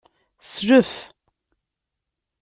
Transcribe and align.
Slef. 0.51 0.91